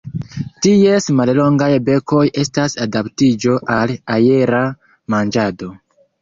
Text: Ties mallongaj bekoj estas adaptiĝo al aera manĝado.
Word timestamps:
Ties 0.65 1.09
mallongaj 1.19 1.67
bekoj 1.89 2.23
estas 2.43 2.77
adaptiĝo 2.87 3.59
al 3.77 3.95
aera 4.17 4.63
manĝado. 5.17 5.71